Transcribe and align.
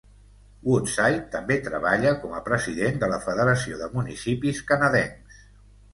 Woodside 0.69 1.19
també 1.35 1.57
treballa 1.67 2.15
com 2.23 2.33
a 2.39 2.43
president 2.47 2.97
de 3.05 3.11
la 3.15 3.19
Federació 3.27 3.79
de 3.83 3.91
Municipis 3.99 4.63
Canadencs. 4.73 5.45